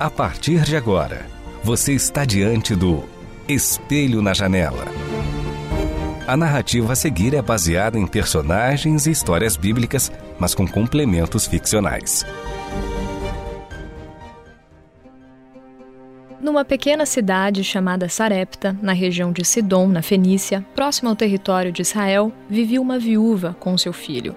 A 0.00 0.08
partir 0.08 0.62
de 0.62 0.76
agora, 0.76 1.26
você 1.60 1.92
está 1.92 2.24
diante 2.24 2.72
do 2.76 3.02
Espelho 3.48 4.22
na 4.22 4.32
Janela. 4.32 4.84
A 6.24 6.36
narrativa 6.36 6.92
a 6.92 6.96
seguir 6.96 7.34
é 7.34 7.42
baseada 7.42 7.98
em 7.98 8.06
personagens 8.06 9.08
e 9.08 9.10
histórias 9.10 9.56
bíblicas, 9.56 10.12
mas 10.38 10.54
com 10.54 10.68
complementos 10.68 11.48
ficcionais. 11.48 12.24
Numa 16.40 16.64
pequena 16.64 17.04
cidade 17.04 17.64
chamada 17.64 18.08
Sarepta, 18.08 18.78
na 18.80 18.92
região 18.92 19.32
de 19.32 19.44
Sidom, 19.44 19.88
na 19.88 20.00
Fenícia, 20.00 20.64
próxima 20.76 21.10
ao 21.10 21.16
território 21.16 21.72
de 21.72 21.82
Israel, 21.82 22.32
vivia 22.48 22.80
uma 22.80 23.00
viúva 23.00 23.56
com 23.58 23.76
seu 23.76 23.92
filho. 23.92 24.36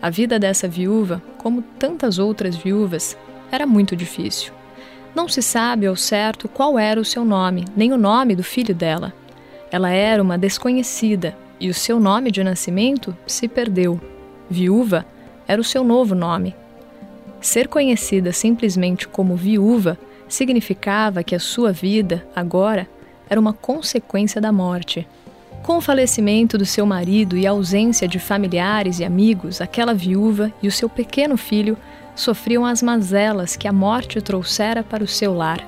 A 0.00 0.08
vida 0.08 0.38
dessa 0.38 0.66
viúva, 0.66 1.22
como 1.36 1.60
tantas 1.78 2.18
outras 2.18 2.56
viúvas, 2.56 3.14
era 3.52 3.66
muito 3.66 3.94
difícil. 3.94 4.56
Não 5.16 5.30
se 5.30 5.40
sabe 5.40 5.86
ao 5.86 5.96
certo 5.96 6.46
qual 6.46 6.78
era 6.78 7.00
o 7.00 7.04
seu 7.04 7.24
nome, 7.24 7.64
nem 7.74 7.90
o 7.90 7.96
nome 7.96 8.36
do 8.36 8.42
filho 8.42 8.74
dela. 8.74 9.14
Ela 9.70 9.88
era 9.88 10.22
uma 10.22 10.36
desconhecida 10.36 11.34
e 11.58 11.70
o 11.70 11.74
seu 11.74 11.98
nome 11.98 12.30
de 12.30 12.44
nascimento 12.44 13.16
se 13.26 13.48
perdeu. 13.48 13.98
Viúva 14.50 15.06
era 15.48 15.58
o 15.58 15.64
seu 15.64 15.82
novo 15.82 16.14
nome. 16.14 16.54
Ser 17.40 17.66
conhecida 17.66 18.30
simplesmente 18.30 19.08
como 19.08 19.36
viúva 19.36 19.98
significava 20.28 21.24
que 21.24 21.34
a 21.34 21.40
sua 21.40 21.72
vida, 21.72 22.28
agora, 22.36 22.86
era 23.30 23.40
uma 23.40 23.54
consequência 23.54 24.38
da 24.38 24.52
morte. 24.52 25.08
Com 25.62 25.78
o 25.78 25.80
falecimento 25.80 26.58
do 26.58 26.66
seu 26.66 26.84
marido 26.84 27.38
e 27.38 27.46
a 27.46 27.52
ausência 27.52 28.06
de 28.06 28.18
familiares 28.18 29.00
e 29.00 29.04
amigos, 29.04 29.62
aquela 29.62 29.94
viúva 29.94 30.52
e 30.62 30.68
o 30.68 30.72
seu 30.72 30.90
pequeno 30.90 31.38
filho 31.38 31.74
sofriam 32.16 32.64
as 32.64 32.82
mazelas 32.82 33.54
que 33.54 33.68
a 33.68 33.72
morte 33.72 34.20
trouxera 34.20 34.82
para 34.82 35.04
o 35.04 35.06
seu 35.06 35.34
lar. 35.34 35.60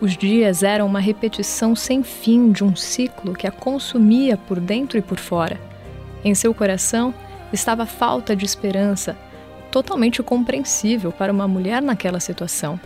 Os 0.00 0.16
dias 0.16 0.62
eram 0.62 0.86
uma 0.86 1.00
repetição 1.00 1.74
sem 1.74 2.04
fim 2.04 2.52
de 2.52 2.62
um 2.62 2.74
ciclo 2.76 3.34
que 3.34 3.48
a 3.48 3.50
consumia 3.50 4.36
por 4.36 4.60
dentro 4.60 4.96
e 4.96 5.02
por 5.02 5.18
fora. 5.18 5.60
Em 6.24 6.34
seu 6.34 6.54
coração 6.54 7.12
estava 7.52 7.82
a 7.82 7.86
falta 7.86 8.36
de 8.36 8.44
esperança, 8.44 9.16
totalmente 9.72 10.22
compreensível 10.22 11.10
para 11.10 11.32
uma 11.32 11.48
mulher 11.48 11.82
naquela 11.82 12.20
situação. 12.20 12.80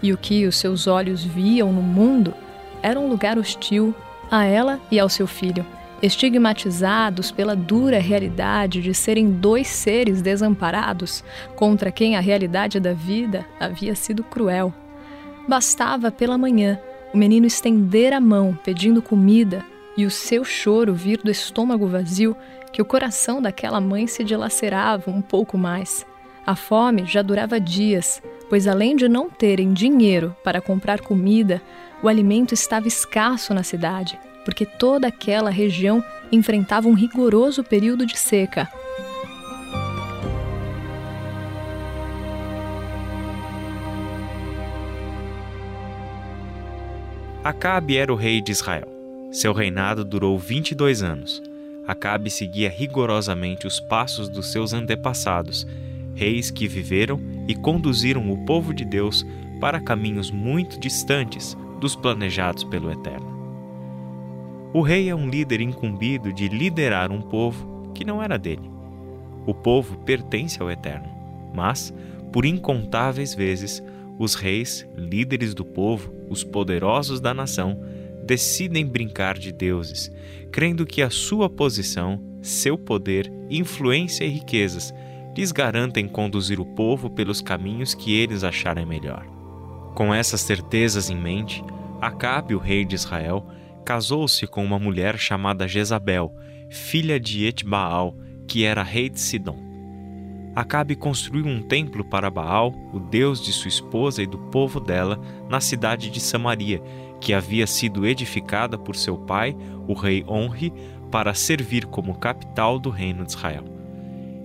E 0.00 0.12
o 0.12 0.16
que 0.16 0.46
os 0.46 0.56
seus 0.56 0.86
olhos 0.86 1.24
viam 1.24 1.72
no 1.72 1.82
mundo 1.82 2.32
era 2.80 3.00
um 3.00 3.08
lugar 3.08 3.36
hostil 3.36 3.92
a 4.30 4.44
ela 4.44 4.78
e 4.90 5.00
ao 5.00 5.08
seu 5.08 5.26
filho, 5.26 5.66
estigmatizados 6.02 7.30
pela 7.30 7.56
dura 7.56 7.98
realidade 7.98 8.80
de 8.80 8.94
serem 8.94 9.30
dois 9.30 9.68
seres 9.68 10.22
desamparados 10.22 11.24
contra 11.56 11.90
quem 11.90 12.16
a 12.16 12.20
realidade 12.20 12.78
da 12.78 12.92
vida 12.92 13.46
havia 13.58 13.94
sido 13.94 14.22
cruel. 14.22 14.72
Bastava 15.48 16.10
pela 16.10 16.38
manhã 16.38 16.78
o 17.12 17.16
menino 17.16 17.46
estender 17.46 18.12
a 18.12 18.20
mão 18.20 18.58
pedindo 18.62 19.02
comida 19.02 19.64
e 19.96 20.04
o 20.04 20.10
seu 20.10 20.44
choro 20.44 20.94
vir 20.94 21.20
do 21.22 21.30
estômago 21.30 21.86
vazio 21.86 22.36
que 22.72 22.82
o 22.82 22.84
coração 22.84 23.40
daquela 23.40 23.80
mãe 23.80 24.06
se 24.06 24.22
dilacerava 24.22 25.10
um 25.10 25.22
pouco 25.22 25.56
mais. 25.58 26.06
A 26.46 26.54
fome 26.54 27.04
já 27.06 27.22
durava 27.22 27.58
dias 27.58 28.22
pois 28.48 28.66
além 28.66 28.96
de 28.96 29.08
não 29.08 29.28
terem 29.28 29.72
dinheiro 29.72 30.34
para 30.42 30.60
comprar 30.60 31.00
comida, 31.00 31.60
o 32.02 32.08
alimento 32.08 32.54
estava 32.54 32.88
escasso 32.88 33.52
na 33.52 33.62
cidade, 33.62 34.18
porque 34.48 34.64
toda 34.64 35.08
aquela 35.08 35.50
região 35.50 36.02
enfrentava 36.32 36.88
um 36.88 36.94
rigoroso 36.94 37.62
período 37.62 38.06
de 38.06 38.18
seca. 38.18 38.66
Acabe 47.44 47.98
era 47.98 48.10
o 48.10 48.16
rei 48.16 48.40
de 48.40 48.50
Israel. 48.50 48.88
Seu 49.30 49.52
reinado 49.52 50.02
durou 50.02 50.38
22 50.38 51.02
anos. 51.02 51.42
Acabe 51.86 52.30
seguia 52.30 52.70
rigorosamente 52.70 53.66
os 53.66 53.78
passos 53.78 54.30
dos 54.30 54.50
seus 54.50 54.72
antepassados 54.72 55.66
reis 56.14 56.50
que 56.50 56.66
viveram 56.66 57.20
e 57.46 57.54
conduziram 57.54 58.32
o 58.32 58.46
povo 58.46 58.72
de 58.72 58.86
Deus 58.86 59.26
para 59.60 59.78
caminhos 59.78 60.30
muito 60.30 60.80
distantes 60.80 61.54
dos 61.78 61.94
planejados 61.94 62.64
pelo 62.64 62.90
Eterno. 62.90 63.37
O 64.72 64.82
rei 64.82 65.08
é 65.08 65.14
um 65.14 65.28
líder 65.28 65.60
incumbido 65.60 66.32
de 66.32 66.48
liderar 66.48 67.10
um 67.10 67.20
povo 67.20 67.90
que 67.94 68.04
não 68.04 68.22
era 68.22 68.38
dele. 68.38 68.70
O 69.46 69.54
povo 69.54 69.98
pertence 69.98 70.60
ao 70.60 70.70
Eterno, 70.70 71.08
mas, 71.54 71.92
por 72.32 72.44
incontáveis 72.44 73.34
vezes, 73.34 73.82
os 74.18 74.34
reis, 74.34 74.86
líderes 74.96 75.54
do 75.54 75.64
povo, 75.64 76.12
os 76.28 76.44
poderosos 76.44 77.20
da 77.20 77.32
nação, 77.32 77.80
decidem 78.24 78.86
brincar 78.86 79.38
de 79.38 79.52
deuses, 79.52 80.12
crendo 80.52 80.84
que 80.84 81.00
a 81.00 81.08
sua 81.08 81.48
posição, 81.48 82.20
seu 82.42 82.76
poder, 82.76 83.32
influência 83.48 84.24
e 84.24 84.28
riquezas 84.28 84.92
lhes 85.34 85.50
garantem 85.50 86.06
conduzir 86.06 86.60
o 86.60 86.66
povo 86.66 87.08
pelos 87.08 87.40
caminhos 87.40 87.94
que 87.94 88.14
eles 88.14 88.44
acharem 88.44 88.84
melhor. 88.84 89.24
Com 89.94 90.12
essas 90.12 90.42
certezas 90.42 91.08
em 91.08 91.16
mente, 91.16 91.64
Acabe, 92.00 92.54
o 92.54 92.58
rei 92.58 92.84
de 92.84 92.94
Israel, 92.94 93.44
casou-se 93.88 94.46
com 94.46 94.62
uma 94.62 94.78
mulher 94.78 95.16
chamada 95.16 95.66
Jezabel, 95.66 96.36
filha 96.68 97.18
de 97.18 97.46
Etbaal, 97.46 98.14
que 98.46 98.62
era 98.62 98.82
rei 98.82 99.08
de 99.08 99.18
Sidom. 99.18 99.56
Acabe 100.54 100.94
construiu 100.94 101.46
um 101.46 101.62
templo 101.62 102.04
para 102.04 102.28
Baal, 102.28 102.74
o 102.92 103.00
deus 103.00 103.42
de 103.42 103.50
sua 103.50 103.68
esposa 103.68 104.22
e 104.22 104.26
do 104.26 104.36
povo 104.36 104.78
dela, 104.78 105.18
na 105.48 105.58
cidade 105.58 106.10
de 106.10 106.20
Samaria, 106.20 106.82
que 107.18 107.32
havia 107.32 107.66
sido 107.66 108.06
edificada 108.06 108.76
por 108.76 108.94
seu 108.94 109.16
pai, 109.16 109.56
o 109.86 109.94
rei 109.94 110.22
Onri, 110.28 110.70
para 111.10 111.32
servir 111.32 111.86
como 111.86 112.18
capital 112.18 112.78
do 112.78 112.90
reino 112.90 113.24
de 113.24 113.30
Israel. 113.30 113.64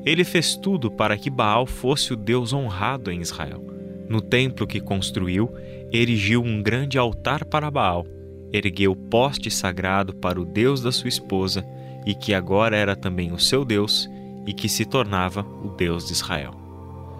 Ele 0.05 0.23
fez 0.23 0.55
tudo 0.55 0.89
para 0.89 1.17
que 1.17 1.29
Baal 1.29 1.65
fosse 1.65 2.13
o 2.13 2.15
Deus 2.15 2.53
honrado 2.53 3.11
em 3.11 3.19
Israel. 3.19 3.61
No 4.07 4.21
templo 4.21 4.65
que 4.65 4.79
construiu, 4.79 5.53
erigiu 5.91 6.41
um 6.41 6.63
grande 6.63 6.97
altar 6.97 7.43
para 7.43 7.69
Baal, 7.69 8.05
ergueu 8.53 8.95
poste 8.95 9.49
sagrado 9.49 10.13
para 10.13 10.39
o 10.39 10.45
Deus 10.45 10.81
da 10.81 10.91
sua 10.91 11.09
esposa, 11.09 11.65
e 12.05 12.13
que 12.13 12.33
agora 12.33 12.77
era 12.77 12.95
também 12.95 13.31
o 13.31 13.39
seu 13.39 13.65
Deus, 13.65 14.09
e 14.45 14.53
que 14.53 14.69
se 14.69 14.85
tornava 14.85 15.41
o 15.41 15.69
Deus 15.69 16.05
de 16.05 16.13
Israel. 16.13 16.53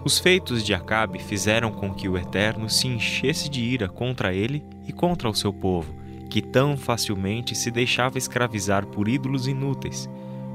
Os 0.04 0.18
feitos 0.18 0.62
de 0.62 0.72
Acabe 0.72 1.18
fizeram 1.18 1.72
com 1.72 1.92
que 1.92 2.08
o 2.08 2.16
Eterno 2.16 2.70
se 2.70 2.86
enchesse 2.86 3.50
de 3.50 3.60
ira 3.60 3.88
contra 3.88 4.32
ele 4.32 4.62
e 4.86 4.92
contra 4.92 5.28
o 5.28 5.34
seu 5.34 5.52
povo, 5.52 5.94
que 6.30 6.40
tão 6.40 6.76
facilmente 6.76 7.54
se 7.54 7.70
deixava 7.70 8.16
escravizar 8.16 8.86
por 8.86 9.08
ídolos 9.08 9.46
inúteis 9.46 10.08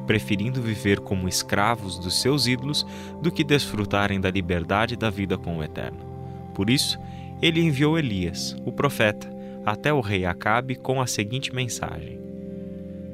preferindo 0.09 0.59
viver 0.59 1.01
como 1.01 1.27
escravos 1.27 1.99
dos 1.99 2.19
seus 2.19 2.47
ídolos 2.47 2.83
do 3.21 3.31
que 3.31 3.43
desfrutarem 3.43 4.19
da 4.19 4.31
liberdade 4.31 4.95
da 4.95 5.07
vida 5.07 5.37
com 5.37 5.59
o 5.59 5.63
Eterno. 5.63 5.99
Por 6.51 6.67
isso, 6.67 6.99
ele 7.39 7.61
enviou 7.61 7.95
Elias, 7.95 8.55
o 8.65 8.71
profeta, 8.71 9.29
até 9.65 9.93
o 9.93 10.01
rei 10.01 10.25
Acabe 10.25 10.75
com 10.75 11.01
a 11.01 11.07
seguinte 11.07 11.53
mensagem: 11.53 12.19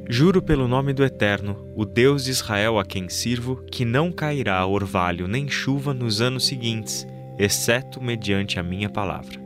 Juro 0.07 0.41
pelo 0.41 0.67
nome 0.67 0.93
do 0.93 1.03
Eterno, 1.03 1.67
o 1.75 1.85
Deus 1.85 2.23
de 2.25 2.31
Israel 2.31 2.79
a 2.79 2.85
quem 2.85 3.09
sirvo, 3.09 3.57
que 3.71 3.85
não 3.85 4.11
cairá 4.11 4.65
orvalho 4.65 5.27
nem 5.27 5.49
chuva 5.49 5.93
nos 5.93 6.21
anos 6.21 6.45
seguintes, 6.45 7.07
exceto 7.37 8.01
mediante 8.01 8.59
a 8.59 8.63
minha 8.63 8.89
palavra. 8.89 9.39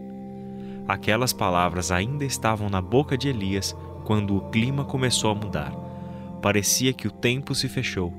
Aquelas 0.88 1.34
palavras 1.34 1.92
ainda 1.92 2.26
estavam 2.26 2.70
na 2.70 2.82
boca 2.82 3.18
de 3.18 3.30
Elias 3.30 3.76
quando 4.06 4.36
o 4.36 4.50
clima 4.50 4.84
começou 4.84 5.32
a 5.32 5.36
mudar 5.36 5.90
parecia 6.40 6.94
que 6.94 7.08
o 7.08 7.12
tempo 7.12 7.54
se 7.54 7.68
fechou. 7.68 8.14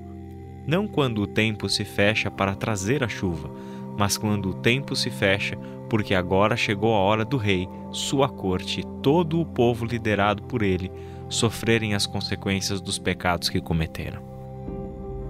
Não 0.67 0.87
quando 0.87 1.23
o 1.23 1.27
tempo 1.27 1.69
se 1.69 1.85
fecha 1.85 2.31
para 2.31 2.55
trazer 2.55 3.03
a 3.03 3.09
chuva, 3.09 3.51
mas 3.97 4.17
quando 4.17 4.51
o 4.51 4.55
tempo 4.55 4.95
se 4.95 5.11
fecha 5.11 5.59
porque 5.91 6.15
agora 6.15 6.57
chegou 6.57 6.95
a 6.95 6.99
hora 6.99 7.25
do 7.25 7.37
rei, 7.37 7.69
sua 7.91 8.29
corte 8.29 8.83
todo 9.03 9.41
o 9.41 9.45
povo 9.45 9.85
liderado 9.85 10.45
por 10.45 10.63
ele 10.63 10.91
sofrerem 11.29 11.95
as 11.95 12.07
consequências 12.07 12.81
dos 12.81 12.99
pecados 12.99 13.51
que 13.51 13.61
cometeram. 13.61 14.23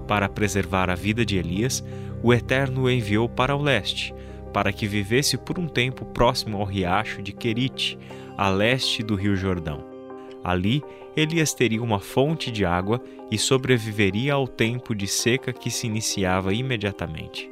Para 0.07 0.29
preservar 0.29 0.91
a 0.91 0.95
vida 0.95 1.25
de 1.25 1.39
Elias, 1.39 1.83
o 2.23 2.33
Eterno 2.33 2.83
o 2.83 2.91
enviou 2.91 3.29
para 3.29 3.57
o 3.57 3.63
leste, 3.63 4.15
para 4.53 4.73
que 4.73 4.87
vivesse 4.87 5.39
por 5.39 5.59
um 5.59 5.67
tempo 5.67 6.05
próximo 6.05 6.59
ao 6.59 6.65
riacho 6.65 7.23
de 7.23 7.33
Querite, 7.33 7.99
a 8.37 8.51
leste 8.51 9.03
do 9.03 9.15
rio 9.15 9.37
Jordão. 9.37 9.85
Ali, 10.45 10.83
Elias 11.17 11.55
teria 11.55 11.83
uma 11.83 12.01
fonte 12.01 12.51
de 12.51 12.65
água 12.65 13.01
e 13.31 13.39
sobreviveria 13.39 14.35
ao 14.35 14.47
tempo 14.47 14.95
de 14.95 15.07
seca 15.07 15.53
que 15.53 15.71
se 15.71 15.87
iniciava 15.87 16.53
imediatamente. 16.53 17.51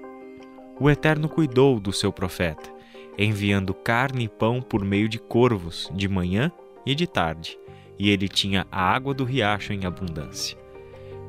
O 0.81 0.89
Eterno 0.91 1.29
cuidou 1.29 1.79
do 1.81 1.93
seu 1.93 2.13
profeta, 2.13 2.78
enviando 3.19 3.75
carne 3.75 4.25
e 4.25 4.29
pão 4.29 4.63
por 4.63 4.85
meio 4.85 5.09
de 5.09 5.19
corvos, 5.19 5.91
de 5.93 6.09
manhã 6.09 6.53
e 6.87 6.95
de 6.95 7.07
tarde, 7.07 7.59
e 7.99 8.09
ele 8.11 8.29
tinha 8.29 8.67
a 8.71 8.81
água 8.81 9.13
do 9.13 9.25
riacho 9.25 9.73
em 9.73 9.85
abundância. 9.85 10.57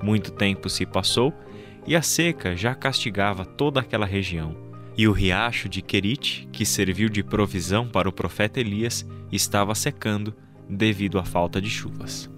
Muito 0.01 0.31
tempo 0.31 0.69
se 0.69 0.85
passou 0.85 1.33
e 1.87 1.95
a 1.95 2.01
seca 2.01 2.55
já 2.55 2.75
castigava 2.75 3.43
toda 3.43 3.79
aquela 3.79 4.05
região. 4.05 4.55
E 4.95 5.07
o 5.07 5.11
riacho 5.11 5.67
de 5.67 5.81
Querite, 5.81 6.47
que 6.51 6.65
serviu 6.65 7.09
de 7.09 7.23
provisão 7.23 7.87
para 7.87 8.07
o 8.07 8.13
profeta 8.13 8.59
Elias, 8.59 9.07
estava 9.31 9.73
secando 9.73 10.35
devido 10.69 11.17
à 11.17 11.23
falta 11.23 11.61
de 11.61 11.69
chuvas. 11.69 12.29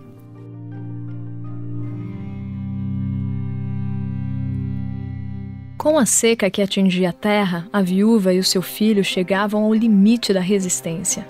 Com 5.82 5.98
a 5.98 6.06
seca 6.06 6.48
que 6.48 6.62
atingia 6.62 7.10
a 7.10 7.12
terra, 7.12 7.68
a 7.74 7.82
viúva 7.82 8.32
e 8.32 8.38
o 8.38 8.44
seu 8.44 8.62
filho 8.62 9.04
chegavam 9.04 9.64
ao 9.64 9.74
limite 9.74 10.32
da 10.32 10.40
resistência. 10.40 11.26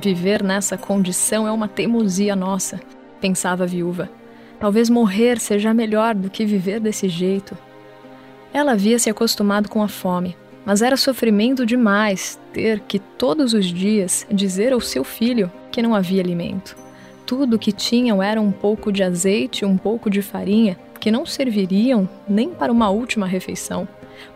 Viver 0.00 0.40
nessa 0.40 0.78
condição 0.78 1.48
é 1.48 1.50
uma 1.50 1.66
teimosia 1.66 2.36
nossa, 2.36 2.80
pensava 3.20 3.64
a 3.64 3.66
viúva. 3.66 4.08
Talvez 4.60 4.88
morrer 4.88 5.40
seja 5.40 5.74
melhor 5.74 6.14
do 6.14 6.30
que 6.30 6.46
viver 6.46 6.78
desse 6.78 7.08
jeito. 7.08 7.58
Ela 8.52 8.70
havia 8.70 9.00
se 9.00 9.10
acostumado 9.10 9.68
com 9.68 9.82
a 9.82 9.88
fome, 9.88 10.36
mas 10.64 10.80
era 10.80 10.96
sofrimento 10.96 11.66
demais 11.66 12.38
ter 12.52 12.78
que 12.78 13.00
todos 13.00 13.52
os 13.52 13.66
dias 13.66 14.24
dizer 14.30 14.72
ao 14.72 14.80
seu 14.80 15.02
filho 15.02 15.50
que 15.72 15.82
não 15.82 15.92
havia 15.92 16.22
alimento. 16.22 16.76
Tudo 17.26 17.56
o 17.56 17.58
que 17.58 17.72
tinham 17.72 18.22
era 18.22 18.40
um 18.40 18.52
pouco 18.52 18.92
de 18.92 19.02
azeite 19.02 19.64
um 19.64 19.76
pouco 19.76 20.08
de 20.08 20.22
farinha 20.22 20.78
que 20.98 21.10
não 21.10 21.24
serviriam 21.24 22.08
nem 22.28 22.50
para 22.50 22.72
uma 22.72 22.90
última 22.90 23.26
refeição. 23.26 23.86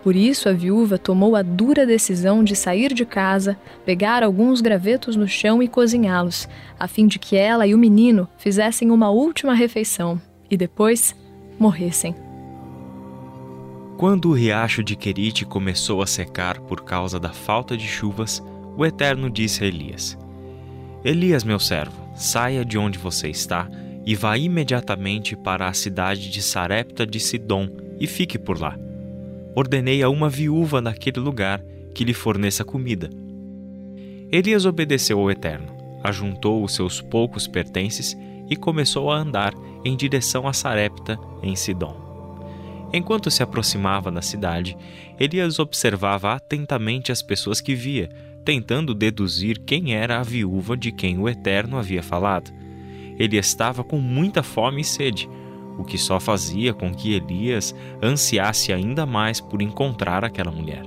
Por 0.02 0.14
isso, 0.14 0.48
a 0.48 0.52
viúva 0.52 0.98
tomou 0.98 1.34
a 1.34 1.42
dura 1.42 1.86
decisão 1.86 2.42
de 2.44 2.54
sair 2.54 2.92
de 2.94 3.04
casa, 3.04 3.56
pegar 3.84 4.22
alguns 4.22 4.60
gravetos 4.60 5.16
no 5.16 5.26
chão 5.26 5.62
e 5.62 5.68
cozinhá-los, 5.68 6.48
a 6.78 6.86
fim 6.86 7.06
de 7.06 7.18
que 7.18 7.36
ela 7.36 7.66
e 7.66 7.74
o 7.74 7.78
menino 7.78 8.28
fizessem 8.38 8.90
uma 8.90 9.10
última 9.10 9.54
refeição 9.54 10.20
e 10.50 10.56
depois 10.56 11.14
morressem. 11.58 12.14
Quando 13.96 14.30
o 14.30 14.32
riacho 14.32 14.82
de 14.82 14.96
Querite 14.96 15.44
começou 15.44 16.02
a 16.02 16.06
secar 16.06 16.58
por 16.60 16.82
causa 16.82 17.20
da 17.20 17.30
falta 17.30 17.76
de 17.76 17.86
chuvas, 17.86 18.42
o 18.76 18.84
Eterno 18.84 19.30
disse 19.30 19.62
a 19.62 19.66
Elias: 19.66 20.18
Elias, 21.04 21.44
meu 21.44 21.58
servo, 21.58 22.02
saia 22.14 22.64
de 22.64 22.76
onde 22.76 22.98
você 22.98 23.28
está 23.28 23.68
e 24.04 24.14
vá 24.14 24.36
imediatamente 24.36 25.36
para 25.36 25.68
a 25.68 25.72
cidade 25.72 26.30
de 26.30 26.42
Sarepta 26.42 27.06
de 27.06 27.20
Sidom 27.20 27.68
e 28.00 28.06
fique 28.06 28.38
por 28.38 28.60
lá 28.60 28.76
ordenei 29.54 30.02
a 30.02 30.08
uma 30.08 30.28
viúva 30.28 30.80
naquele 30.80 31.20
lugar 31.20 31.62
que 31.94 32.04
lhe 32.04 32.14
forneça 32.14 32.64
comida. 32.64 33.10
Elias 34.30 34.64
obedeceu 34.64 35.18
ao 35.18 35.30
Eterno, 35.30 35.66
ajuntou 36.02 36.64
os 36.64 36.74
seus 36.74 37.00
poucos 37.00 37.46
pertences 37.46 38.16
e 38.48 38.56
começou 38.56 39.10
a 39.10 39.16
andar 39.16 39.52
em 39.84 39.94
direção 39.96 40.48
a 40.48 40.52
Sarepta, 40.52 41.18
em 41.42 41.54
Sidom. 41.54 42.00
Enquanto 42.92 43.30
se 43.30 43.42
aproximava 43.42 44.10
da 44.10 44.22
cidade, 44.22 44.76
Elias 45.18 45.58
observava 45.58 46.34
atentamente 46.34 47.12
as 47.12 47.22
pessoas 47.22 47.60
que 47.60 47.74
via, 47.74 48.10
tentando 48.44 48.94
deduzir 48.94 49.60
quem 49.60 49.94
era 49.94 50.18
a 50.18 50.22
viúva 50.22 50.76
de 50.76 50.92
quem 50.92 51.18
o 51.18 51.28
Eterno 51.28 51.78
havia 51.78 52.02
falado. 52.02 52.50
Ele 53.22 53.36
estava 53.36 53.84
com 53.84 53.98
muita 53.98 54.42
fome 54.42 54.80
e 54.80 54.84
sede, 54.84 55.30
o 55.78 55.84
que 55.84 55.96
só 55.96 56.18
fazia 56.18 56.74
com 56.74 56.92
que 56.92 57.14
Elias 57.14 57.72
ansiasse 58.02 58.72
ainda 58.72 59.06
mais 59.06 59.40
por 59.40 59.62
encontrar 59.62 60.24
aquela 60.24 60.50
mulher. 60.50 60.82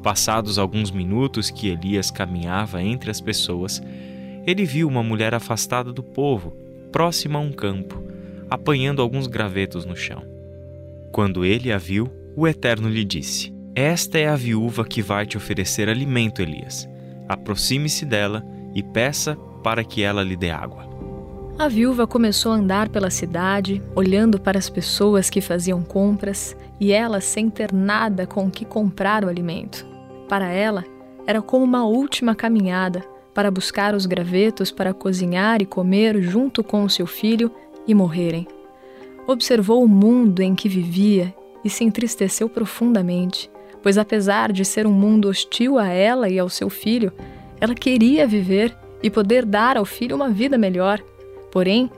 Passados 0.00 0.60
alguns 0.60 0.92
minutos 0.92 1.50
que 1.50 1.66
Elias 1.66 2.08
caminhava 2.08 2.80
entre 2.80 3.10
as 3.10 3.20
pessoas, 3.20 3.82
ele 4.46 4.64
viu 4.64 4.86
uma 4.86 5.02
mulher 5.02 5.34
afastada 5.34 5.92
do 5.92 6.04
povo, 6.04 6.56
próxima 6.92 7.40
a 7.40 7.42
um 7.42 7.50
campo, 7.50 8.00
apanhando 8.48 9.02
alguns 9.02 9.26
gravetos 9.26 9.84
no 9.84 9.96
chão. 9.96 10.22
Quando 11.10 11.44
ele 11.44 11.72
a 11.72 11.78
viu, 11.78 12.08
o 12.36 12.46
Eterno 12.46 12.88
lhe 12.88 13.04
disse: 13.04 13.52
Esta 13.74 14.18
é 14.18 14.28
a 14.28 14.36
viúva 14.36 14.84
que 14.84 15.02
vai 15.02 15.26
te 15.26 15.36
oferecer 15.36 15.88
alimento, 15.88 16.40
Elias. 16.40 16.88
Aproxime-se 17.28 18.06
dela 18.06 18.46
e 18.72 18.84
peça 18.84 19.34
para 19.64 19.82
que 19.82 20.00
ela 20.00 20.22
lhe 20.22 20.36
dê 20.36 20.52
água. 20.52 20.89
A 21.60 21.68
viúva 21.68 22.06
começou 22.06 22.52
a 22.52 22.54
andar 22.54 22.88
pela 22.88 23.10
cidade, 23.10 23.82
olhando 23.94 24.40
para 24.40 24.58
as 24.58 24.70
pessoas 24.70 25.28
que 25.28 25.42
faziam 25.42 25.82
compras 25.82 26.56
e 26.80 26.90
ela 26.90 27.20
sem 27.20 27.50
ter 27.50 27.70
nada 27.70 28.26
com 28.26 28.46
o 28.46 28.50
que 28.50 28.64
comprar 28.64 29.26
o 29.26 29.28
alimento. 29.28 29.84
Para 30.26 30.48
ela, 30.48 30.86
era 31.26 31.42
como 31.42 31.62
uma 31.62 31.84
última 31.84 32.34
caminhada 32.34 33.04
para 33.34 33.50
buscar 33.50 33.94
os 33.94 34.06
gravetos 34.06 34.70
para 34.70 34.94
cozinhar 34.94 35.60
e 35.60 35.66
comer 35.66 36.22
junto 36.22 36.64
com 36.64 36.82
o 36.82 36.88
seu 36.88 37.06
filho 37.06 37.50
e 37.86 37.94
morrerem. 37.94 38.48
Observou 39.26 39.84
o 39.84 39.88
mundo 39.88 40.40
em 40.40 40.54
que 40.54 40.66
vivia 40.66 41.34
e 41.62 41.68
se 41.68 41.84
entristeceu 41.84 42.48
profundamente, 42.48 43.50
pois 43.82 43.98
apesar 43.98 44.50
de 44.50 44.64
ser 44.64 44.86
um 44.86 44.92
mundo 44.94 45.28
hostil 45.28 45.78
a 45.78 45.88
ela 45.88 46.26
e 46.26 46.38
ao 46.38 46.48
seu 46.48 46.70
filho, 46.70 47.12
ela 47.60 47.74
queria 47.74 48.26
viver 48.26 48.74
e 49.02 49.10
poder 49.10 49.44
dar 49.44 49.76
ao 49.76 49.84
filho 49.84 50.16
uma 50.16 50.30
vida 50.30 50.56
melhor 50.56 51.02
Porém, 51.50 51.90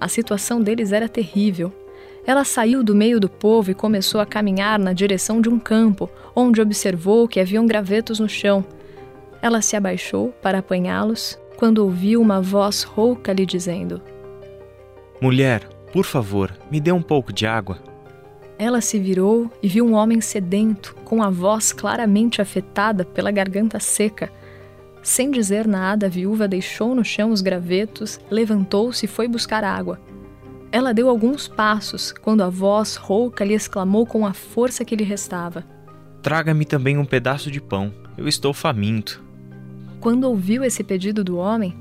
a 0.00 0.08
situação 0.08 0.60
deles 0.62 0.92
era 0.92 1.08
terrível. 1.08 1.72
Ela 2.26 2.44
saiu 2.44 2.82
do 2.82 2.94
meio 2.94 3.18
do 3.18 3.28
povo 3.28 3.70
e 3.70 3.74
começou 3.74 4.20
a 4.20 4.26
caminhar 4.26 4.78
na 4.78 4.92
direção 4.92 5.40
de 5.40 5.48
um 5.48 5.58
campo, 5.58 6.08
onde 6.34 6.60
observou 6.60 7.26
que 7.26 7.40
haviam 7.40 7.66
gravetos 7.66 8.20
no 8.20 8.28
chão. 8.28 8.64
Ela 9.42 9.62
se 9.62 9.76
abaixou 9.76 10.28
para 10.42 10.58
apanhá-los 10.58 11.38
quando 11.56 11.78
ouviu 11.78 12.20
uma 12.20 12.40
voz 12.40 12.82
rouca 12.82 13.32
lhe 13.32 13.44
dizendo: 13.44 14.00
Mulher, 15.20 15.68
por 15.92 16.04
favor, 16.04 16.56
me 16.70 16.80
dê 16.80 16.92
um 16.92 17.02
pouco 17.02 17.32
de 17.32 17.46
água. 17.46 17.78
Ela 18.58 18.80
se 18.80 18.98
virou 18.98 19.50
e 19.62 19.68
viu 19.68 19.86
um 19.86 19.94
homem 19.94 20.20
sedento, 20.20 20.94
com 21.04 21.22
a 21.22 21.30
voz 21.30 21.72
claramente 21.72 22.42
afetada 22.42 23.04
pela 23.04 23.30
garganta 23.30 23.80
seca 23.80 24.30
sem 25.02 25.30
dizer 25.30 25.66
nada, 25.66 26.06
a 26.06 26.10
viúva 26.10 26.46
deixou 26.46 26.94
no 26.94 27.04
chão 27.04 27.30
os 27.30 27.40
gravetos, 27.40 28.20
levantou-se 28.30 29.06
e 29.06 29.08
foi 29.08 29.26
buscar 29.26 29.64
água. 29.64 29.98
Ela 30.70 30.92
deu 30.92 31.08
alguns 31.08 31.48
passos 31.48 32.12
quando 32.12 32.42
a 32.42 32.50
voz 32.50 32.96
rouca 32.96 33.44
lhe 33.44 33.54
exclamou 33.54 34.06
com 34.06 34.26
a 34.26 34.32
força 34.32 34.84
que 34.84 34.94
lhe 34.94 35.04
restava: 35.04 35.64
Traga-me 36.22 36.64
também 36.64 36.98
um 36.98 37.04
pedaço 37.04 37.50
de 37.50 37.60
pão, 37.60 37.92
eu 38.16 38.28
estou 38.28 38.52
faminto. 38.52 39.24
Quando 40.00 40.24
ouviu 40.24 40.62
esse 40.62 40.84
pedido 40.84 41.24
do 41.24 41.38
homem, 41.38 41.76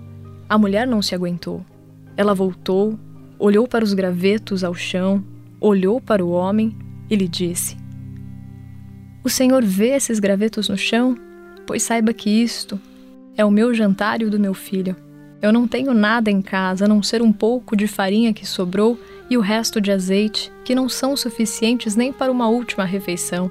a 0.47 0.57
mulher 0.57 0.87
não 0.87 1.01
se 1.01 1.13
aguentou. 1.13 1.63
Ela 2.17 2.33
voltou, 2.33 2.97
olhou 3.37 3.67
para 3.67 3.83
os 3.83 3.93
gravetos 3.93 4.63
ao 4.63 4.73
chão, 4.73 5.23
olhou 5.59 6.01
para 6.01 6.25
o 6.25 6.31
homem 6.31 6.75
e 7.09 7.15
lhe 7.15 7.27
disse: 7.27 7.77
O 9.23 9.29
senhor 9.29 9.63
vê 9.63 9.89
esses 9.89 10.19
gravetos 10.19 10.69
no 10.69 10.77
chão? 10.77 11.15
Pois 11.67 11.83
saiba 11.83 12.13
que 12.13 12.29
isto 12.29 12.79
é 13.39 13.45
o 13.45 13.49
meu 13.49 13.73
jantar 13.73 14.21
e 14.21 14.25
o 14.25 14.29
do 14.29 14.37
meu 14.37 14.53
filho. 14.53 14.97
Eu 15.41 15.53
não 15.53 15.65
tenho 15.65 15.93
nada 15.93 16.29
em 16.29 16.41
casa 16.41 16.83
a 16.83 16.87
não 16.89 17.01
ser 17.01 17.21
um 17.21 17.31
pouco 17.31 17.73
de 17.73 17.87
farinha 17.87 18.33
que 18.33 18.45
sobrou 18.45 18.99
e 19.29 19.37
o 19.37 19.39
resto 19.39 19.79
de 19.79 19.93
azeite, 19.93 20.51
que 20.65 20.75
não 20.75 20.89
são 20.89 21.15
suficientes 21.15 21.95
nem 21.95 22.11
para 22.11 22.33
uma 22.33 22.49
última 22.49 22.83
refeição. 22.83 23.49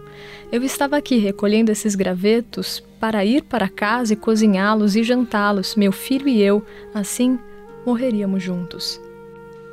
Eu 0.53 0.63
estava 0.63 0.99
aqui 0.99 1.17
recolhendo 1.17 1.73
esses 1.73 1.95
gravetos 1.95 2.85
para 3.01 3.25
ir 3.25 3.45
para 3.45 3.67
casa 3.67 4.13
e 4.13 4.17
cozinhá-los 4.17 4.95
e 4.95 5.03
jantá-los, 5.03 5.75
meu 5.75 5.91
filho 5.91 6.29
e 6.29 6.43
eu, 6.43 6.63
assim 6.93 7.39
morreríamos 7.87 8.43
juntos. 8.43 9.01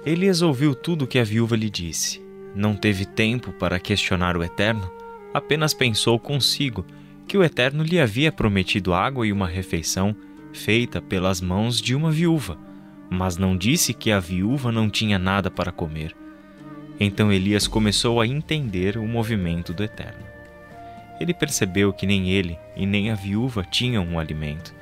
Elias 0.06 0.42
ouviu 0.42 0.74
tudo 0.74 1.04
o 1.04 1.08
que 1.08 1.20
a 1.20 1.26
viúva 1.26 1.58
lhe 1.58 1.70
disse. 1.70 2.24
Não 2.56 2.74
teve 2.74 3.04
tempo 3.04 3.52
para 3.52 3.82
questionar 3.82 4.38
o 4.38 4.44
Eterno, 4.46 4.90
apenas 5.34 5.74
pensou 5.74 6.18
consigo 6.18 6.86
que 7.28 7.38
o 7.38 7.44
Eterno 7.44 7.84
lhe 7.84 8.00
havia 8.00 8.32
prometido 8.32 8.94
água 8.94 9.26
e 9.26 9.32
uma 9.32 9.48
refeição 9.48 10.16
feita 10.54 11.02
pelas 11.02 11.42
mãos 11.42 11.82
de 11.82 11.96
uma 11.96 12.12
viúva, 12.12 12.58
mas 13.10 13.38
não 13.38 13.58
disse 13.58 13.94
que 13.94 14.12
a 14.12 14.20
viúva 14.20 14.72
não 14.72 14.90
tinha 14.90 15.20
nada 15.20 15.50
para 15.50 15.72
comer. 15.72 16.16
Então 17.00 17.32
Elias 17.32 17.68
começou 17.68 18.22
a 18.22 18.28
entender 18.28 18.98
o 18.98 19.08
movimento 19.08 19.74
do 19.74 19.84
Eterno. 19.84 20.24
Ele 21.20 21.34
percebeu 21.34 21.92
que 21.92 22.06
nem 22.06 22.30
ele 22.30 22.58
e 22.76 22.86
nem 22.86 23.10
a 23.10 23.16
viúva 23.16 23.64
tinham 23.64 24.06
um 24.06 24.20
alimento, 24.20 24.74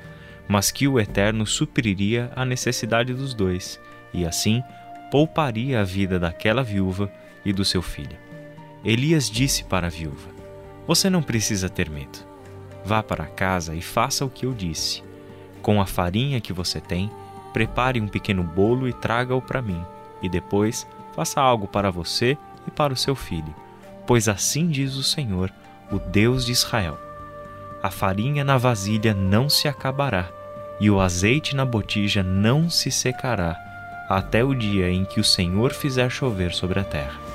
mas 0.46 0.70
que 0.70 0.86
o 0.86 1.00
Eterno 1.00 1.46
supriria 1.46 2.30
a 2.36 2.44
necessidade 2.44 3.14
dos 3.14 3.34
dois 3.34 3.80
e 4.12 4.24
assim 4.26 4.62
pouparia 5.10 5.80
a 5.80 5.84
vida 5.84 6.18
daquela 6.18 6.62
viúva 6.62 7.10
e 7.44 7.52
do 7.52 7.64
seu 7.64 7.80
filho. 7.80 8.16
Elias 8.84 9.30
disse 9.30 9.64
para 9.64 9.86
a 9.86 9.90
viúva: 9.90 10.28
Você 10.86 11.08
não 11.08 11.22
precisa 11.22 11.68
ter 11.68 11.88
medo 11.88 12.33
Vá 12.84 13.02
para 13.02 13.26
casa 13.26 13.74
e 13.74 13.80
faça 13.80 14.24
o 14.24 14.30
que 14.30 14.44
eu 14.46 14.52
disse. 14.52 15.02
Com 15.62 15.80
a 15.80 15.86
farinha 15.86 16.40
que 16.40 16.52
você 16.52 16.80
tem, 16.80 17.10
prepare 17.52 18.00
um 18.00 18.08
pequeno 18.08 18.42
bolo 18.42 18.88
e 18.88 18.92
traga-o 18.92 19.40
para 19.40 19.62
mim, 19.62 19.82
e 20.20 20.28
depois 20.28 20.86
faça 21.14 21.40
algo 21.40 21.66
para 21.66 21.90
você 21.90 22.36
e 22.66 22.70
para 22.70 22.92
o 22.92 22.96
seu 22.96 23.14
filho, 23.14 23.54
pois 24.06 24.28
assim 24.28 24.68
diz 24.68 24.96
o 24.96 25.02
Senhor, 25.02 25.52
o 25.90 25.98
Deus 25.98 26.44
de 26.44 26.52
Israel: 26.52 26.98
A 27.82 27.90
farinha 27.90 28.44
na 28.44 28.58
vasilha 28.58 29.14
não 29.14 29.48
se 29.48 29.68
acabará, 29.68 30.28
e 30.80 30.90
o 30.90 31.00
azeite 31.00 31.54
na 31.54 31.64
botija 31.64 32.22
não 32.22 32.68
se 32.68 32.90
secará, 32.90 33.56
até 34.08 34.44
o 34.44 34.54
dia 34.54 34.90
em 34.90 35.04
que 35.04 35.20
o 35.20 35.24
Senhor 35.24 35.72
fizer 35.72 36.10
chover 36.10 36.52
sobre 36.52 36.80
a 36.80 36.84
terra. 36.84 37.33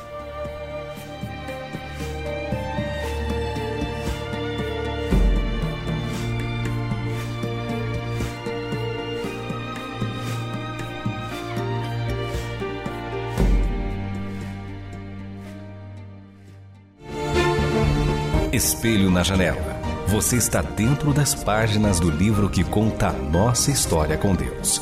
Espelho 18.59 19.09
na 19.09 19.23
janela. 19.23 19.79
Você 20.07 20.35
está 20.35 20.61
dentro 20.61 21.13
das 21.13 21.33
páginas 21.33 21.97
do 21.97 22.11
livro 22.11 22.49
que 22.49 22.61
conta 22.61 23.07
a 23.07 23.13
nossa 23.13 23.71
história 23.71 24.17
com 24.17 24.35
Deus. 24.35 24.81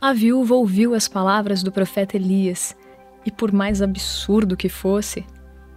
A 0.00 0.14
viúva 0.14 0.54
ouviu 0.54 0.94
as 0.94 1.06
palavras 1.06 1.62
do 1.62 1.70
profeta 1.70 2.16
Elias 2.16 2.74
e, 3.26 3.30
por 3.30 3.52
mais 3.52 3.82
absurdo 3.82 4.56
que 4.56 4.70
fosse, 4.70 5.26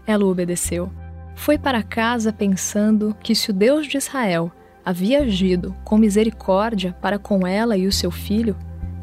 ela 0.06 0.24
obedeceu. 0.24 0.89
Foi 1.36 1.58
para 1.58 1.84
casa 1.84 2.32
pensando 2.32 3.13
que, 3.22 3.36
se 3.36 3.50
o 3.50 3.54
Deus 3.54 3.86
de 3.86 3.98
Israel 3.98 4.50
havia 4.86 5.24
agido 5.24 5.75
com 5.84 5.98
misericórdia 5.98 6.96
para 7.01 7.20
com 7.20 7.46
ela 7.46 7.75
e 7.75 7.86
o 7.86 7.92
seu 7.92 8.12
filho, 8.12 8.56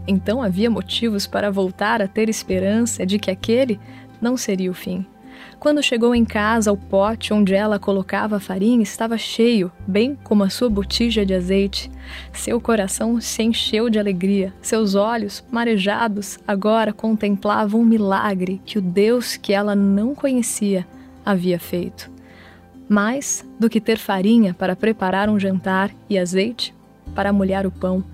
então 0.09 0.43
havia 0.43 0.71
motivos 0.71 1.27
para 1.27 1.51
voltar 1.51 2.01
a 2.01 2.09
ter 2.09 2.31
esperança 2.31 3.05
de 3.05 3.19
que 3.19 3.31
aquele 3.31 3.79
não 4.23 4.39
seria 4.39 4.71
o 4.71 4.75
fim. 4.75 5.07
Quando 5.65 5.83
chegou 5.83 6.15
em 6.15 6.27
casa, 6.27 6.71
o 6.71 6.77
pote 6.77 7.33
onde 7.33 7.55
ela 7.55 7.79
colocava 7.79 8.37
a 8.37 8.39
farinha 8.39 8.83
estava 8.83 9.17
cheio, 9.17 9.73
bem 9.87 10.15
como 10.23 10.45
a 10.45 10.51
sua 10.51 10.69
botija 10.69 11.25
de 11.25 11.33
azeite. 11.33 11.91
Seu 12.35 12.61
coração 12.61 13.19
se 13.19 13.43
encheu 13.43 13.89
de 13.89 13.99
alegria. 13.99 14.53
Seus 14.61 14.95
olhos, 14.95 15.43
marejados, 15.51 16.39
agora 16.47 16.93
contemplavam 16.93 17.81
um 17.81 17.85
milagre 17.85 18.61
que 18.67 18.77
o 18.77 18.83
Deus 18.83 19.39
que 19.39 19.55
ela 19.55 19.75
não 19.75 20.15
conhecia 20.15 20.87
havia 21.25 21.59
feito. 21.59 22.11
Mais 22.87 23.43
do 23.59 23.71
que 23.71 23.81
ter 23.81 23.97
farinha 23.97 24.53
para 24.53 24.77
preparar 24.77 25.31
um 25.31 25.41
jantar 25.41 25.91
e 26.11 26.19
azeite 26.19 26.75
para 27.15 27.33
molhar 27.33 27.67
o 27.67 27.73
pão, 27.73 28.05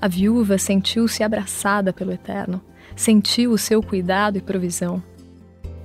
a 0.00 0.06
viúva 0.06 0.58
sentiu-se 0.58 1.24
abraçada 1.24 1.92
pelo 1.92 2.12
Eterno, 2.12 2.62
sentiu 2.94 3.50
o 3.50 3.58
seu 3.58 3.82
cuidado 3.82 4.38
e 4.38 4.40
provisão. 4.40 5.02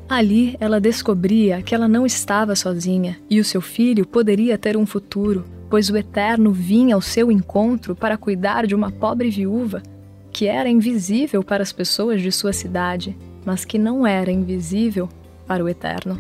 Ali 0.10 0.58
ela 0.60 0.82
descobria 0.82 1.62
que 1.62 1.76
ela 1.76 1.88
não 1.88 2.04
estava 2.04 2.56
sozinha 2.56 3.20
e 3.30 3.40
o 3.40 3.46
seu 3.46 3.62
filho 3.62 4.08
poderia 4.08 4.58
ter 4.58 4.76
um 4.76 4.86
futuro, 4.86 5.46
pois 5.70 5.88
o 5.92 5.96
Eterno 5.96 6.52
vinha 6.52 6.96
ao 6.96 7.02
seu 7.02 7.32
encontro 7.32 7.96
para 7.96 8.18
cuidar 8.18 8.66
de 8.66 8.74
uma 8.74 8.92
pobre 8.92 9.30
viúva 9.30 9.84
que 10.32 10.48
era 10.48 10.70
invisível 10.70 11.44
para 11.44 11.62
as 11.62 11.72
pessoas 11.72 12.22
de 12.22 12.32
sua 12.32 12.54
cidade, 12.54 13.16
mas 13.46 13.66
que 13.66 13.78
não 13.78 14.06
era 14.06 14.32
invisível 14.32 15.10
para 15.46 15.64
o 15.64 15.70
Eterno. 15.70 16.20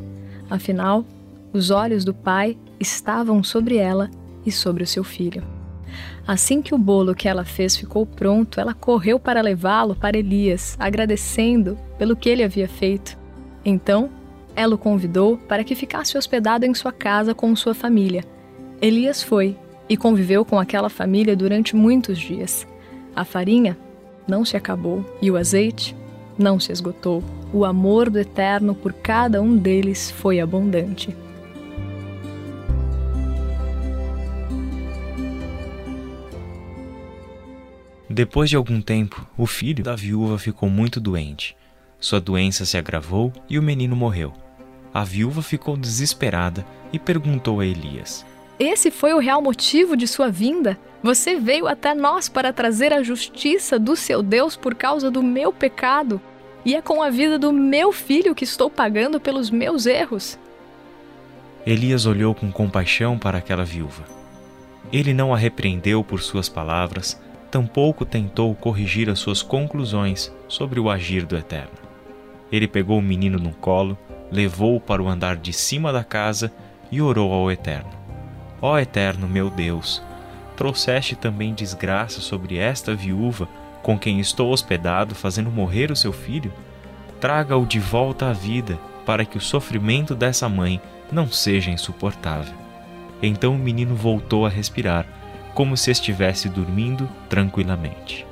Afinal, 0.49 1.05
os 1.51 1.71
olhos 1.71 2.05
do 2.05 2.13
pai 2.13 2.57
estavam 2.79 3.43
sobre 3.43 3.77
ela 3.77 4.09
e 4.45 4.51
sobre 4.51 4.83
o 4.83 4.87
seu 4.87 5.03
filho. 5.03 5.43
Assim 6.27 6.61
que 6.61 6.75
o 6.75 6.77
bolo 6.77 7.15
que 7.15 7.27
ela 7.27 7.43
fez 7.43 7.75
ficou 7.75 8.05
pronto, 8.05 8.59
ela 8.59 8.73
correu 8.73 9.19
para 9.19 9.41
levá-lo 9.41 9.95
para 9.95 10.17
Elias, 10.17 10.75
agradecendo 10.79 11.77
pelo 11.97 12.15
que 12.15 12.29
ele 12.29 12.43
havia 12.43 12.67
feito. 12.67 13.18
Então, 13.63 14.09
ela 14.55 14.75
o 14.75 14.77
convidou 14.77 15.37
para 15.37 15.63
que 15.63 15.75
ficasse 15.75 16.17
hospedado 16.17 16.65
em 16.65 16.73
sua 16.73 16.91
casa 16.91 17.33
com 17.33 17.55
sua 17.55 17.73
família. 17.73 18.23
Elias 18.81 19.21
foi 19.21 19.57
e 19.87 19.97
conviveu 19.97 20.45
com 20.45 20.59
aquela 20.59 20.89
família 20.89 21.35
durante 21.35 21.75
muitos 21.75 22.17
dias. 22.17 22.67
A 23.15 23.25
farinha 23.25 23.77
não 24.27 24.45
se 24.45 24.55
acabou 24.55 25.03
e 25.21 25.31
o 25.31 25.37
azeite 25.37 25.95
não 26.37 26.59
se 26.59 26.71
esgotou. 26.71 27.23
O 27.51 27.65
amor 27.65 28.09
do 28.09 28.19
Eterno 28.19 28.73
por 28.75 28.93
cada 28.93 29.41
um 29.41 29.57
deles 29.57 30.11
foi 30.11 30.39
abundante. 30.39 31.15
Depois 38.09 38.49
de 38.49 38.55
algum 38.55 38.81
tempo, 38.81 39.27
o 39.37 39.45
filho 39.45 39.83
da 39.83 39.95
viúva 39.95 40.37
ficou 40.39 40.69
muito 40.69 40.99
doente. 40.99 41.55
Sua 41.99 42.21
doença 42.21 42.65
se 42.65 42.77
agravou 42.77 43.33
e 43.49 43.59
o 43.59 43.63
menino 43.63 43.95
morreu. 43.95 44.33
A 44.93 45.03
viúva 45.03 45.41
ficou 45.41 45.75
desesperada 45.75 46.65
e 46.93 46.97
perguntou 46.97 47.59
a 47.59 47.65
Elias: 47.65 48.25
Esse 48.57 48.89
foi 48.89 49.13
o 49.13 49.19
real 49.19 49.41
motivo 49.41 49.97
de 49.97 50.07
sua 50.07 50.29
vinda? 50.29 50.79
Você 51.03 51.35
veio 51.35 51.67
até 51.67 51.93
nós 51.93 52.27
para 52.27 52.51
trazer 52.51 52.91
a 52.91 53.03
justiça 53.03 53.77
do 53.77 53.95
seu 53.95 54.21
Deus 54.23 54.55
por 54.55 54.75
causa 54.75 55.11
do 55.11 55.21
meu 55.21 55.51
pecado? 55.51 56.21
E 56.65 56.75
é 56.75 56.81
com 56.81 57.01
a 57.01 57.09
vida 57.09 57.39
do 57.39 57.53
meu 57.53 57.91
filho 57.91 58.35
que 58.35 58.43
estou 58.43 58.69
pagando 58.69 59.19
pelos 59.19 59.49
meus 59.49 59.85
erros? 59.85 60.37
Elias 61.65 62.05
olhou 62.05 62.33
com 62.35 62.51
compaixão 62.51 63.17
para 63.17 63.37
aquela 63.37 63.63
viúva. 63.63 64.03
Ele 64.91 65.13
não 65.13 65.33
a 65.33 65.37
repreendeu 65.37 66.03
por 66.03 66.21
suas 66.21 66.49
palavras, 66.49 67.21
tampouco 67.51 68.05
tentou 68.05 68.53
corrigir 68.55 69.09
as 69.09 69.19
suas 69.19 69.41
conclusões 69.41 70.33
sobre 70.47 70.79
o 70.79 70.89
agir 70.89 71.25
do 71.25 71.37
Eterno. 71.37 71.88
Ele 72.51 72.67
pegou 72.67 72.99
o 72.99 73.01
menino 73.01 73.37
no 73.37 73.51
colo, 73.51 73.97
levou-o 74.31 74.79
para 74.79 75.01
o 75.01 75.07
andar 75.07 75.35
de 75.35 75.53
cima 75.53 75.91
da 75.91 76.03
casa 76.03 76.51
e 76.91 77.01
orou 77.01 77.31
ao 77.31 77.51
Eterno: 77.51 77.91
Ó 78.61 78.77
Eterno, 78.77 79.27
meu 79.27 79.49
Deus, 79.49 80.01
trouxeste 80.55 81.15
também 81.15 81.53
desgraça 81.53 82.21
sobre 82.21 82.57
esta 82.57 82.93
viúva 82.93 83.47
com 83.81 83.97
quem 83.97 84.19
estou 84.19 84.51
hospedado, 84.51 85.15
fazendo 85.15 85.49
morrer 85.49 85.91
o 85.91 85.95
seu 85.95 86.11
filho? 86.11 86.51
Traga-o 87.19 87.65
de 87.65 87.79
volta 87.79 88.29
à 88.29 88.33
vida, 88.33 88.77
para 89.05 89.25
que 89.25 89.37
o 89.37 89.41
sofrimento 89.41 90.13
dessa 90.13 90.47
mãe 90.47 90.81
não 91.11 91.27
seja 91.27 91.71
insuportável. 91.71 92.53
Então 93.21 93.55
o 93.55 93.57
menino 93.57 93.95
voltou 93.95 94.45
a 94.45 94.49
respirar, 94.49 95.05
como 95.53 95.75
se 95.75 95.91
estivesse 95.91 96.47
dormindo 96.47 97.09
tranquilamente. 97.27 98.25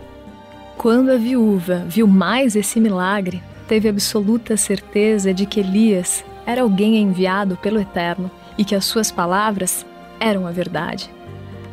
Quando 0.78 1.10
a 1.10 1.18
viúva 1.18 1.84
viu 1.88 2.08
mais 2.08 2.56
esse 2.56 2.80
milagre, 2.80 3.42
teve 3.68 3.90
absoluta 3.90 4.56
certeza 4.56 5.34
de 5.34 5.46
que 5.46 5.60
Elias 5.60 6.24
era 6.46 6.62
alguém 6.62 6.98
enviado 6.98 7.58
pelo 7.58 7.80
Eterno 7.80 8.32
e 8.58 8.64
que 8.64 8.74
as 8.74 8.86
suas 8.86 9.12
palavras 9.12 9.86
eram 10.20 10.48
a 10.48 10.52
verdade. 10.52 11.12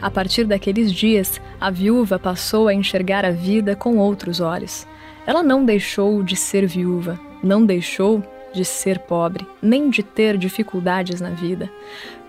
A 0.03 0.11
partir 0.11 0.45
daqueles 0.45 0.93
dias, 0.93 1.41
a 1.61 1.71
viúva 1.71 2.19
passou 2.19 2.69
a 2.69 2.75
enxergar 2.75 3.25
a 3.25 3.31
vida 3.31 3.75
com 3.75 3.97
outros 3.97 4.41
olhos. 4.41 4.87
Ela 5.27 5.43
não 5.43 5.65
deixou 5.65 6.23
de 6.23 6.37
ser 6.37 6.67
viúva, 6.67 7.19
não 7.43 7.65
deixou 7.65 8.23
de 8.53 8.65
ser 8.65 8.99
pobre, 8.99 9.47
nem 9.63 9.89
de 9.89 10.03
ter 10.03 10.37
dificuldades 10.37 11.21
na 11.21 11.31
vida. 11.31 11.71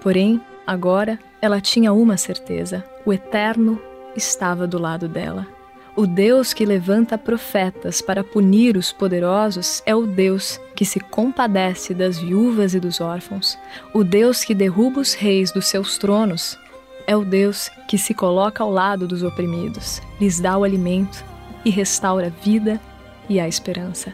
Porém, 0.01 0.39
agora 0.65 1.19
ela 1.41 1.59
tinha 1.59 1.91
uma 1.91 2.15
certeza: 2.15 2.83
o 3.05 3.11
Eterno 3.11 3.81
estava 4.15 4.65
do 4.65 4.79
lado 4.79 5.07
dela. 5.07 5.54
O 5.97 6.05
Deus 6.05 6.51
que 6.51 6.65
levanta 6.65 7.17
profetas 7.17 8.01
para 8.01 8.21
punir 8.21 8.75
os 8.75 8.91
poderosos 8.91 9.81
é 9.85 9.95
o 9.95 10.05
Deus 10.05 10.59
que 10.75 10.83
se 10.83 10.99
compadece 10.99 11.93
das 11.93 12.19
viúvas 12.19 12.73
e 12.73 12.81
dos 12.81 12.99
órfãos. 12.99 13.57
O 13.93 14.03
Deus 14.03 14.43
que 14.43 14.53
derruba 14.53 14.99
os 14.99 15.13
reis 15.13 15.53
dos 15.53 15.67
seus 15.67 15.97
tronos 15.97 16.59
é 17.07 17.15
o 17.15 17.23
Deus 17.23 17.71
que 17.87 17.97
se 17.97 18.13
coloca 18.13 18.61
ao 18.61 18.69
lado 18.69 19.07
dos 19.07 19.23
oprimidos, 19.23 20.01
lhes 20.19 20.37
dá 20.41 20.57
o 20.57 20.65
alimento 20.65 21.23
e 21.63 21.69
restaura 21.69 22.27
a 22.27 22.43
vida 22.43 22.77
e 23.29 23.39
a 23.39 23.47
esperança. 23.47 24.13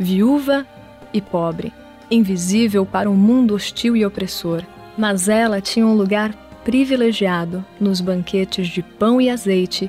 Viúva 0.00 0.66
e 1.14 1.20
pobre, 1.20 1.72
invisível 2.10 2.84
para 2.84 3.08
um 3.08 3.14
mundo 3.14 3.54
hostil 3.54 3.96
e 3.96 4.04
opressor, 4.04 4.64
mas 4.98 5.28
ela 5.28 5.60
tinha 5.60 5.86
um 5.86 5.94
lugar 5.94 6.34
privilegiado 6.64 7.64
nos 7.78 8.00
banquetes 8.00 8.66
de 8.66 8.82
pão 8.82 9.20
e 9.20 9.30
azeite 9.30 9.88